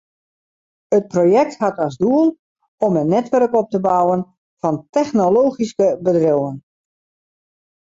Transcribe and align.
It 0.97 1.03
projekt 1.11 1.59
hat 1.65 1.81
as 1.85 1.93
doel 2.03 2.25
om 2.87 2.93
in 3.01 3.11
netwurk 3.15 3.53
op 3.61 3.67
te 3.71 3.79
bouwen 3.87 4.21
fan 4.61 4.77
technologyske 4.97 5.87
bedriuwen. 6.07 6.57